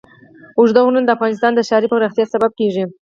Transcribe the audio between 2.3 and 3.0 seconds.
سبب کېږي.